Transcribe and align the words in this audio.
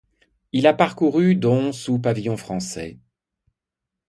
Il 0.51 0.65
a 0.65 0.73
parcouru 0.73 1.35
dont 1.35 1.71
sous 1.71 1.99
pavillon 1.99 2.35
français. 2.35 2.97